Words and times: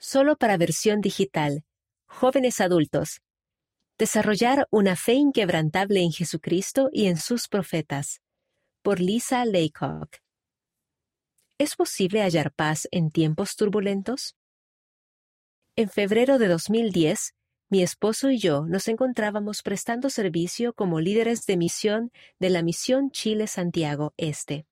Solo 0.00 0.36
para 0.36 0.56
versión 0.56 1.00
digital. 1.00 1.64
Jóvenes 2.06 2.60
adultos. 2.60 3.20
Desarrollar 3.98 4.68
una 4.70 4.94
fe 4.94 5.14
inquebrantable 5.14 6.00
en 6.02 6.12
Jesucristo 6.12 6.88
y 6.92 7.08
en 7.08 7.16
sus 7.16 7.48
profetas. 7.48 8.22
Por 8.82 9.00
Lisa 9.00 9.44
Laycock. 9.44 10.18
¿Es 11.58 11.74
posible 11.74 12.22
hallar 12.22 12.52
paz 12.52 12.86
en 12.92 13.10
tiempos 13.10 13.56
turbulentos? 13.56 14.36
En 15.74 15.90
febrero 15.90 16.38
de 16.38 16.46
2010, 16.46 17.34
mi 17.68 17.82
esposo 17.82 18.30
y 18.30 18.38
yo 18.38 18.66
nos 18.66 18.86
encontrábamos 18.86 19.62
prestando 19.62 20.10
servicio 20.10 20.74
como 20.74 21.00
líderes 21.00 21.44
de 21.44 21.56
misión 21.56 22.12
de 22.38 22.50
la 22.50 22.62
Misión 22.62 23.10
Chile 23.10 23.48
Santiago 23.48 24.14
Este. 24.16 24.64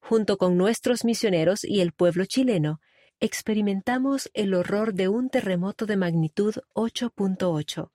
Junto 0.00 0.38
con 0.38 0.56
nuestros 0.56 1.04
misioneros 1.04 1.62
y 1.62 1.80
el 1.80 1.92
pueblo 1.92 2.24
chileno, 2.24 2.80
experimentamos 3.20 4.30
el 4.34 4.54
horror 4.54 4.94
de 4.94 5.08
un 5.08 5.30
terremoto 5.30 5.86
de 5.86 5.96
magnitud 5.96 6.54
8.8. 6.74 7.90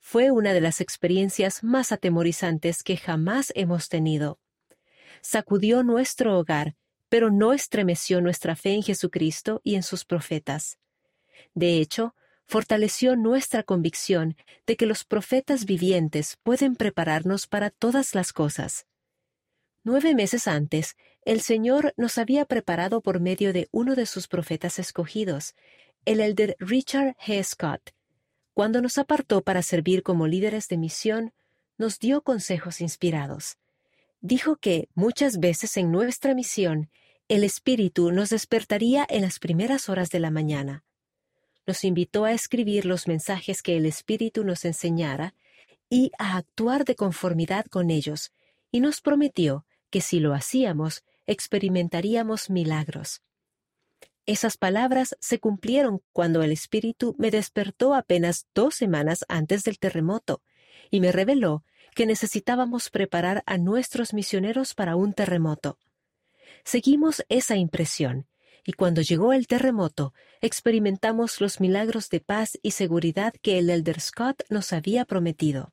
Fue 0.00 0.30
una 0.30 0.52
de 0.52 0.60
las 0.60 0.80
experiencias 0.80 1.62
más 1.64 1.92
atemorizantes 1.92 2.82
que 2.82 2.96
jamás 2.96 3.52
hemos 3.54 3.88
tenido. 3.88 4.38
Sacudió 5.22 5.82
nuestro 5.82 6.38
hogar, 6.38 6.74
pero 7.08 7.30
no 7.30 7.52
estremeció 7.52 8.20
nuestra 8.20 8.56
fe 8.56 8.74
en 8.74 8.82
Jesucristo 8.82 9.60
y 9.64 9.74
en 9.74 9.82
sus 9.82 10.04
profetas. 10.04 10.78
De 11.54 11.78
hecho, 11.78 12.14
fortaleció 12.46 13.16
nuestra 13.16 13.62
convicción 13.62 14.36
de 14.66 14.76
que 14.76 14.86
los 14.86 15.04
profetas 15.04 15.64
vivientes 15.64 16.38
pueden 16.42 16.76
prepararnos 16.76 17.46
para 17.46 17.70
todas 17.70 18.14
las 18.14 18.32
cosas. 18.32 18.86
Nueve 19.82 20.14
meses 20.14 20.46
antes, 20.46 20.96
el 21.24 21.40
Señor 21.40 21.92
nos 21.96 22.18
había 22.18 22.44
preparado 22.44 23.00
por 23.00 23.20
medio 23.20 23.52
de 23.52 23.68
uno 23.72 23.94
de 23.94 24.06
sus 24.06 24.26
profetas 24.26 24.78
escogidos, 24.78 25.54
el 26.04 26.20
elder 26.20 26.56
Richard 26.58 27.16
G. 27.16 27.42
Scott. 27.44 27.90
Cuando 28.54 28.80
nos 28.80 28.98
apartó 28.98 29.42
para 29.42 29.62
servir 29.62 30.02
como 30.02 30.26
líderes 30.26 30.68
de 30.68 30.78
misión, 30.78 31.32
nos 31.78 31.98
dio 31.98 32.22
consejos 32.22 32.80
inspirados. 32.80 33.58
Dijo 34.20 34.56
que 34.56 34.88
muchas 34.94 35.38
veces 35.38 35.76
en 35.76 35.90
nuestra 35.90 36.34
misión 36.34 36.90
el 37.28 37.44
Espíritu 37.44 38.12
nos 38.12 38.30
despertaría 38.30 39.06
en 39.08 39.22
las 39.22 39.38
primeras 39.38 39.88
horas 39.88 40.10
de 40.10 40.20
la 40.20 40.30
mañana. 40.30 40.84
Nos 41.66 41.84
invitó 41.84 42.24
a 42.24 42.32
escribir 42.32 42.86
los 42.86 43.06
mensajes 43.06 43.62
que 43.62 43.76
el 43.76 43.86
Espíritu 43.86 44.42
nos 44.44 44.64
enseñara 44.64 45.34
y 45.88 46.10
a 46.18 46.36
actuar 46.36 46.84
de 46.84 46.96
conformidad 46.96 47.66
con 47.66 47.90
ellos, 47.90 48.32
y 48.72 48.80
nos 48.80 49.00
prometió 49.00 49.64
que 49.90 50.00
si 50.00 50.20
lo 50.20 50.34
hacíamos, 50.34 51.04
experimentaríamos 51.30 52.50
milagros. 52.50 53.22
Esas 54.26 54.56
palabras 54.56 55.16
se 55.20 55.38
cumplieron 55.38 56.02
cuando 56.12 56.42
el 56.42 56.50
Espíritu 56.50 57.14
me 57.18 57.30
despertó 57.30 57.94
apenas 57.94 58.48
dos 58.52 58.74
semanas 58.74 59.24
antes 59.28 59.62
del 59.62 59.78
terremoto 59.78 60.42
y 60.90 60.98
me 61.00 61.12
reveló 61.12 61.64
que 61.94 62.04
necesitábamos 62.04 62.90
preparar 62.90 63.44
a 63.46 63.58
nuestros 63.58 64.12
misioneros 64.12 64.74
para 64.74 64.96
un 64.96 65.12
terremoto. 65.12 65.78
Seguimos 66.64 67.24
esa 67.28 67.56
impresión, 67.56 68.26
y 68.64 68.72
cuando 68.72 69.00
llegó 69.00 69.32
el 69.32 69.46
terremoto, 69.46 70.12
experimentamos 70.40 71.40
los 71.40 71.60
milagros 71.60 72.08
de 72.10 72.20
paz 72.20 72.58
y 72.60 72.72
seguridad 72.72 73.34
que 73.40 73.58
el 73.58 73.70
Elder 73.70 74.00
Scott 74.00 74.42
nos 74.50 74.72
había 74.72 75.04
prometido. 75.04 75.72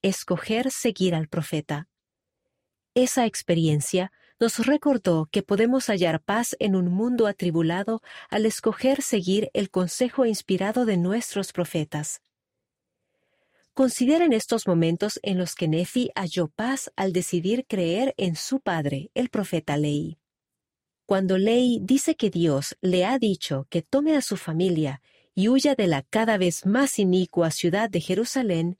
Escoger 0.00 0.70
seguir 0.70 1.14
al 1.14 1.28
profeta. 1.28 1.88
Esa 2.94 3.26
experiencia 3.26 4.12
nos 4.38 4.64
recordó 4.66 5.28
que 5.32 5.42
podemos 5.42 5.86
hallar 5.86 6.22
paz 6.22 6.54
en 6.60 6.76
un 6.76 6.92
mundo 6.92 7.26
atribulado 7.26 8.02
al 8.30 8.46
escoger 8.46 9.02
seguir 9.02 9.50
el 9.52 9.70
consejo 9.70 10.26
inspirado 10.26 10.84
de 10.84 10.96
nuestros 10.96 11.52
profetas. 11.52 12.22
Consideren 13.72 14.32
estos 14.32 14.68
momentos 14.68 15.18
en 15.24 15.38
los 15.38 15.56
que 15.56 15.66
Nefi 15.66 16.10
halló 16.14 16.46
paz 16.46 16.92
al 16.94 17.12
decidir 17.12 17.66
creer 17.66 18.14
en 18.16 18.36
su 18.36 18.60
padre, 18.60 19.10
el 19.14 19.28
profeta 19.28 19.76
Lei. 19.76 20.18
Cuando 21.04 21.36
Lei 21.36 21.80
dice 21.82 22.14
que 22.14 22.30
Dios 22.30 22.76
le 22.80 23.04
ha 23.04 23.18
dicho 23.18 23.66
que 23.70 23.82
tome 23.82 24.16
a 24.16 24.22
su 24.22 24.36
familia 24.36 25.02
y 25.34 25.48
huya 25.48 25.74
de 25.74 25.88
la 25.88 26.02
cada 26.02 26.38
vez 26.38 26.64
más 26.64 27.00
inicua 27.00 27.50
ciudad 27.50 27.90
de 27.90 28.00
Jerusalén, 28.00 28.78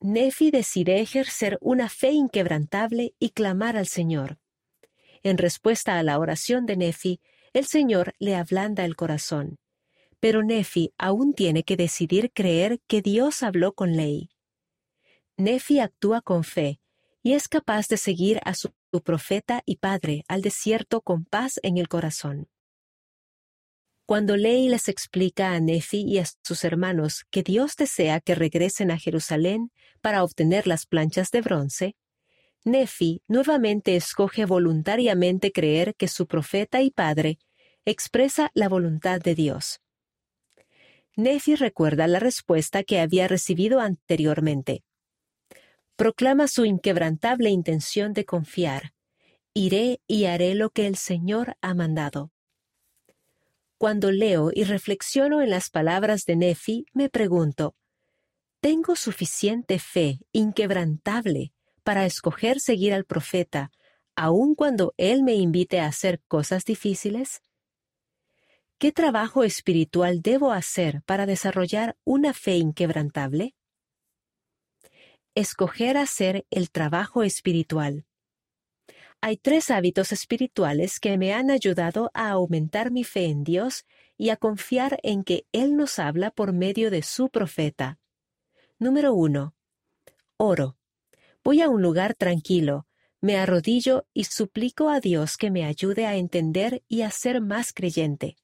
Nefi 0.00 0.52
decide 0.52 1.00
ejercer 1.00 1.58
una 1.60 1.88
fe 1.88 2.12
inquebrantable 2.12 3.14
y 3.18 3.30
clamar 3.30 3.76
al 3.76 3.88
Señor. 3.88 4.38
En 5.24 5.38
respuesta 5.38 5.98
a 5.98 6.02
la 6.04 6.18
oración 6.18 6.66
de 6.66 6.76
Nefi, 6.76 7.20
el 7.52 7.66
Señor 7.66 8.14
le 8.20 8.36
ablanda 8.36 8.84
el 8.84 8.94
corazón. 8.94 9.58
Pero 10.20 10.42
Nefi 10.44 10.92
aún 10.98 11.34
tiene 11.34 11.64
que 11.64 11.76
decidir 11.76 12.32
creer 12.32 12.80
que 12.86 13.02
Dios 13.02 13.42
habló 13.42 13.72
con 13.72 13.96
Ley. 13.96 14.30
Nefi 15.36 15.80
actúa 15.80 16.20
con 16.20 16.44
fe 16.44 16.80
y 17.22 17.32
es 17.32 17.48
capaz 17.48 17.88
de 17.88 17.96
seguir 17.96 18.40
a 18.44 18.54
su 18.54 18.72
profeta 19.04 19.62
y 19.66 19.76
padre 19.76 20.24
al 20.28 20.42
desierto 20.42 21.00
con 21.00 21.24
paz 21.24 21.58
en 21.62 21.76
el 21.76 21.88
corazón. 21.88 22.48
Cuando 24.06 24.36
Ley 24.36 24.68
les 24.68 24.88
explica 24.88 25.52
a 25.52 25.60
Nefi 25.60 26.00
y 26.00 26.18
a 26.18 26.24
sus 26.42 26.64
hermanos 26.64 27.26
que 27.30 27.42
Dios 27.42 27.76
desea 27.76 28.20
que 28.20 28.34
regresen 28.34 28.90
a 28.90 28.98
Jerusalén 28.98 29.70
para 29.98 30.22
obtener 30.24 30.66
las 30.66 30.86
planchas 30.86 31.30
de 31.30 31.40
bronce, 31.40 31.96
Nefi 32.64 33.22
nuevamente 33.28 33.96
escoge 33.96 34.44
voluntariamente 34.44 35.52
creer 35.52 35.94
que 35.94 36.08
su 36.08 36.26
profeta 36.26 36.82
y 36.82 36.90
padre 36.90 37.38
expresa 37.84 38.50
la 38.54 38.68
voluntad 38.68 39.20
de 39.20 39.34
Dios. 39.34 39.80
Nefi 41.16 41.54
recuerda 41.54 42.06
la 42.06 42.20
respuesta 42.20 42.84
que 42.84 43.00
había 43.00 43.26
recibido 43.26 43.80
anteriormente. 43.80 44.84
Proclama 45.96 46.46
su 46.46 46.64
inquebrantable 46.64 47.50
intención 47.50 48.12
de 48.12 48.24
confiar. 48.24 48.92
Iré 49.52 50.00
y 50.06 50.26
haré 50.26 50.54
lo 50.54 50.70
que 50.70 50.86
el 50.86 50.96
Señor 50.96 51.56
ha 51.60 51.74
mandado. 51.74 52.30
Cuando 53.78 54.12
leo 54.12 54.50
y 54.52 54.64
reflexiono 54.64 55.40
en 55.40 55.50
las 55.50 55.70
palabras 55.70 56.24
de 56.24 56.36
Nefi, 56.36 56.86
me 56.92 57.08
pregunto, 57.08 57.74
¿tengo 58.60 58.96
suficiente 58.96 59.78
fe 59.78 60.18
inquebrantable 60.32 61.52
para 61.84 62.06
escoger 62.06 62.60
seguir 62.60 62.92
al 62.92 63.04
profeta, 63.04 63.70
aun 64.16 64.54
cuando 64.54 64.94
él 64.96 65.22
me 65.22 65.34
invite 65.34 65.80
a 65.80 65.86
hacer 65.86 66.20
cosas 66.26 66.64
difíciles? 66.64 67.42
¿Qué 68.78 68.92
trabajo 68.92 69.44
espiritual 69.44 70.22
debo 70.22 70.52
hacer 70.52 71.02
para 71.02 71.26
desarrollar 71.26 71.96
una 72.04 72.32
fe 72.32 72.56
inquebrantable? 72.56 73.54
Escoger 75.34 75.96
hacer 75.96 76.46
el 76.50 76.70
trabajo 76.70 77.22
espiritual. 77.22 78.06
Hay 79.20 79.36
tres 79.36 79.70
hábitos 79.70 80.12
espirituales 80.12 81.00
que 81.00 81.18
me 81.18 81.32
han 81.32 81.50
ayudado 81.50 82.10
a 82.14 82.30
aumentar 82.30 82.92
mi 82.92 83.02
fe 83.02 83.26
en 83.26 83.42
Dios 83.42 83.84
y 84.16 84.30
a 84.30 84.36
confiar 84.36 85.00
en 85.02 85.24
que 85.24 85.46
Él 85.52 85.76
nos 85.76 85.98
habla 85.98 86.30
por 86.30 86.52
medio 86.52 86.90
de 86.90 87.02
su 87.02 87.28
profeta. 87.28 87.98
Número 88.78 89.12
uno. 89.12 89.54
Oro. 90.36 90.76
Voy 91.42 91.62
a 91.62 91.68
un 91.68 91.82
lugar 91.82 92.14
tranquilo, 92.14 92.86
me 93.20 93.36
arrodillo 93.36 94.06
y 94.14 94.24
suplico 94.24 94.88
a 94.88 95.00
Dios 95.00 95.36
que 95.36 95.50
me 95.50 95.64
ayude 95.64 96.06
a 96.06 96.16
entender 96.16 96.84
y 96.86 97.02
a 97.02 97.10
ser 97.10 97.40
más 97.40 97.72
creyente. 97.72 98.36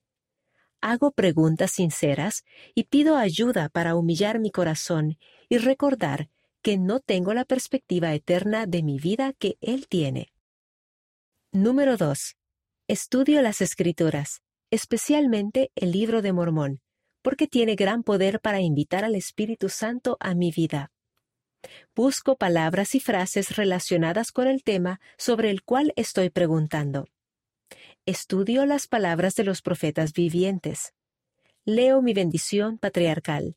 Hago 0.80 1.12
preguntas 1.12 1.70
sinceras 1.70 2.44
y 2.74 2.84
pido 2.84 3.16
ayuda 3.16 3.68
para 3.68 3.94
humillar 3.94 4.40
mi 4.40 4.50
corazón 4.50 5.18
y 5.48 5.58
recordar 5.58 6.28
que 6.62 6.78
no 6.78 6.98
tengo 6.98 7.32
la 7.32 7.44
perspectiva 7.44 8.12
eterna 8.12 8.66
de 8.66 8.82
mi 8.82 8.98
vida 8.98 9.32
que 9.34 9.56
Él 9.60 9.86
tiene. 9.86 10.32
Número 11.52 11.96
2. 11.96 12.36
Estudio 12.88 13.40
las 13.40 13.60
Escrituras, 13.60 14.42
especialmente 14.70 15.70
el 15.76 15.92
libro 15.92 16.20
de 16.20 16.32
Mormón, 16.32 16.80
porque 17.24 17.46
tiene 17.46 17.74
gran 17.74 18.02
poder 18.02 18.38
para 18.38 18.60
invitar 18.60 19.02
al 19.02 19.14
Espíritu 19.14 19.70
Santo 19.70 20.18
a 20.20 20.34
mi 20.34 20.52
vida. 20.52 20.92
Busco 21.96 22.36
palabras 22.36 22.94
y 22.94 23.00
frases 23.00 23.56
relacionadas 23.56 24.30
con 24.30 24.46
el 24.46 24.62
tema 24.62 25.00
sobre 25.16 25.48
el 25.48 25.62
cual 25.62 25.94
estoy 25.96 26.28
preguntando. 26.28 27.06
Estudio 28.04 28.66
las 28.66 28.86
palabras 28.88 29.36
de 29.36 29.44
los 29.44 29.62
profetas 29.62 30.12
vivientes. 30.12 30.92
Leo 31.64 32.02
mi 32.02 32.12
bendición 32.12 32.76
patriarcal. 32.76 33.56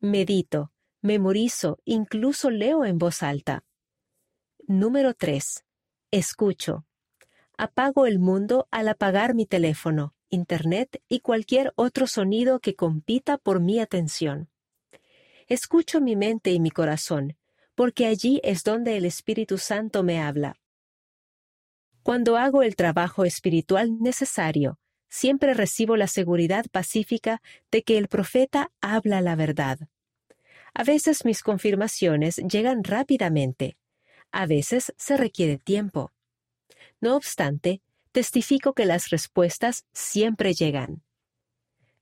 Medito, 0.00 0.72
memorizo, 1.00 1.78
incluso 1.84 2.50
leo 2.50 2.84
en 2.84 2.98
voz 2.98 3.22
alta. 3.22 3.62
Número 4.66 5.14
3. 5.14 5.64
Escucho, 6.10 6.84
apago 7.56 8.06
el 8.06 8.18
mundo 8.18 8.66
al 8.72 8.88
apagar 8.88 9.36
mi 9.36 9.46
teléfono, 9.46 10.15
Internet 10.28 11.02
y 11.08 11.20
cualquier 11.20 11.72
otro 11.76 12.06
sonido 12.06 12.60
que 12.60 12.74
compita 12.74 13.38
por 13.38 13.60
mi 13.60 13.80
atención. 13.80 14.50
Escucho 15.48 16.00
mi 16.00 16.16
mente 16.16 16.50
y 16.50 16.60
mi 16.60 16.70
corazón, 16.70 17.36
porque 17.74 18.06
allí 18.06 18.40
es 18.42 18.64
donde 18.64 18.96
el 18.96 19.04
Espíritu 19.04 19.58
Santo 19.58 20.02
me 20.02 20.20
habla. 20.20 20.58
Cuando 22.02 22.36
hago 22.36 22.62
el 22.62 22.76
trabajo 22.76 23.24
espiritual 23.24 24.00
necesario, 24.00 24.78
siempre 25.08 25.54
recibo 25.54 25.96
la 25.96 26.06
seguridad 26.06 26.66
pacífica 26.70 27.42
de 27.70 27.82
que 27.82 27.98
el 27.98 28.08
profeta 28.08 28.70
habla 28.80 29.20
la 29.20 29.36
verdad. 29.36 29.78
A 30.74 30.84
veces 30.84 31.24
mis 31.24 31.42
confirmaciones 31.42 32.36
llegan 32.36 32.84
rápidamente, 32.84 33.76
a 34.30 34.46
veces 34.46 34.92
se 34.96 35.16
requiere 35.16 35.58
tiempo. 35.58 36.12
No 37.00 37.16
obstante, 37.16 37.82
testifico 38.16 38.72
que 38.72 38.86
las 38.86 39.10
respuestas 39.10 39.84
siempre 39.92 40.54
llegan. 40.54 41.02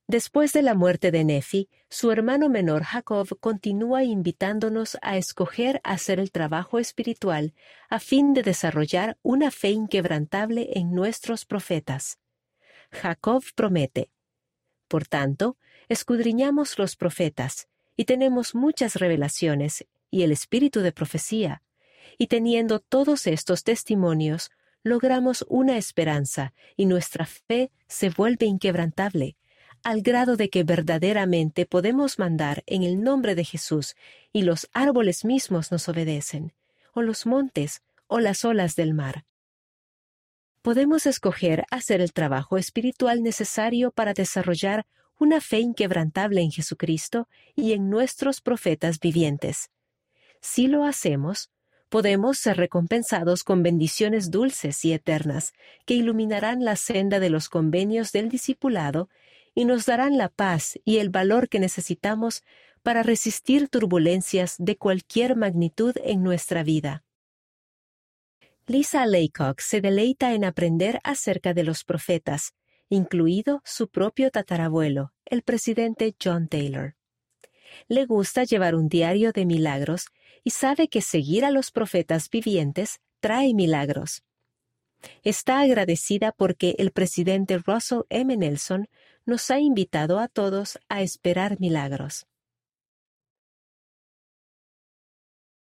Después 0.07 0.53
de 0.53 0.63
la 0.63 0.75
muerte 0.77 1.11
de 1.11 1.25
Nefi, 1.25 1.69
su 1.91 2.13
hermano 2.13 2.49
menor 2.49 2.85
Jacob 2.85 3.37
continúa 3.41 4.05
invitándonos 4.05 4.97
a 5.03 5.17
escoger 5.17 5.81
hacer 5.83 6.21
el 6.21 6.31
trabajo 6.31 6.79
espiritual 6.79 7.53
a 7.91 7.99
fin 7.99 8.33
de 8.33 8.45
desarrollar 8.45 9.19
una 9.23 9.51
fe 9.51 9.71
inquebrantable 9.71 10.71
en 10.75 10.95
nuestros 10.95 11.47
profetas. 11.47 12.21
Jacob 12.93 13.43
promete. 13.57 14.13
Por 14.87 15.09
tanto, 15.09 15.57
escudriñamos 15.89 16.79
los 16.79 16.95
profetas, 16.95 17.67
y 17.97 18.05
tenemos 18.05 18.55
muchas 18.55 18.95
revelaciones 18.95 19.85
y 20.13 20.23
el 20.23 20.31
espíritu 20.31 20.79
de 20.79 20.93
profecía, 20.93 21.65
y 22.19 22.29
teniendo 22.29 22.79
todos 22.79 23.27
estos 23.27 23.65
testimonios, 23.65 24.53
logramos 24.85 25.45
una 25.49 25.77
esperanza 25.77 26.53
y 26.77 26.87
nuestra 26.87 27.27
fe 27.27 27.73
se 27.89 28.11
vuelve 28.11 28.47
inquebrantable, 28.47 29.37
al 29.83 30.03
grado 30.03 30.37
de 30.37 30.51
que 30.51 30.63
verdaderamente 30.63 31.67
podemos 31.67 32.19
mandar 32.19 32.63
en 32.67 32.85
el 32.85 33.03
nombre 33.03 33.35
de 33.35 33.45
Jesús 33.45 33.97
y 34.33 34.43
los 34.43 34.69
árboles 34.73 35.25
mismos 35.25 35.73
nos 35.73 35.89
obedecen, 35.89 36.53
o 36.93 37.03
los 37.03 37.27
montes, 37.27 37.83
o 38.07 38.21
las 38.21 38.45
olas 38.45 38.77
del 38.77 38.95
mar. 38.95 39.25
Podemos 40.63 41.07
escoger 41.07 41.65
hacer 41.71 42.01
el 42.01 42.13
trabajo 42.13 42.57
espiritual 42.57 43.23
necesario 43.23 43.91
para 43.91 44.15
desarrollar 44.15 44.87
una 45.19 45.41
fe 45.41 45.61
inquebrantable 45.61 46.41
en 46.41 46.51
Jesucristo 46.51 47.29
y 47.55 47.73
en 47.73 47.91
nuestros 47.91 48.41
profetas 48.41 48.99
vivientes. 48.99 49.71
Si 50.41 50.67
lo 50.67 50.85
hacemos, 50.85 51.51
podemos 51.95 52.39
ser 52.39 52.57
recompensados 52.57 53.45
con 53.45 53.63
bendiciones 53.63 54.33
dulces 54.33 54.85
y 54.85 54.93
eternas 54.93 55.53
que 55.87 55.95
iluminarán 55.95 56.65
la 56.65 56.75
senda 56.75 57.21
de 57.21 57.31
los 57.31 57.49
convenios 57.49 58.11
del 58.11 58.29
discipulado 58.29 59.09
y 59.55 59.65
nos 59.65 59.87
darán 59.87 60.17
la 60.17 60.29
paz 60.29 60.77
y 60.85 60.97
el 60.97 61.11
valor 61.11 61.49
que 61.49 61.61
necesitamos 61.61 62.43
para 62.83 63.05
resistir 63.05 63.69
turbulencias 63.69 64.57
de 64.59 64.77
cualquier 64.77 65.37
magnitud 65.37 65.95
en 66.03 66.25
nuestra 66.25 66.65
vida. 66.65 67.05
Lisa 68.67 69.07
Laycock 69.07 69.61
se 69.61 69.81
deleita 69.81 70.35
en 70.35 70.45
aprender 70.45 70.99
acerca 71.05 71.55
de 71.55 71.63
los 71.63 71.85
profetas, 71.85 72.55
incluido 72.89 73.63
su 73.65 73.87
propio 73.87 74.33
tatarabuelo, 74.33 75.13
el 75.27 75.43
presidente 75.43 76.13
John 76.21 76.49
Taylor. 76.49 76.97
Le 77.87 78.05
gusta 78.05 78.43
llevar 78.43 78.75
un 78.75 78.89
diario 78.89 79.31
de 79.31 79.47
milagros 79.47 80.07
y 80.45 80.51
sabe 80.51 80.89
que 80.89 81.01
seguir 81.01 81.45
a 81.45 81.51
los 81.51 81.73
profetas 81.73 82.31
vivientes 82.31 83.01
trae 83.21 83.55
milagros. 83.55 84.23
Está 85.23 85.61
agradecida 85.61 86.33
porque 86.33 86.77
el 86.79 86.93
presidente 86.93 87.59
Russell 87.59 88.03
M. 88.11 88.37
Nelson 88.37 88.89
nos 89.25 89.51
ha 89.51 89.59
invitado 89.59 90.19
a 90.19 90.29
todos 90.29 90.79
a 90.89 91.03
esperar 91.03 91.59
milagros. 91.59 92.27